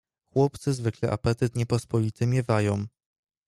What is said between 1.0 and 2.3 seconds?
apetyt niepospolity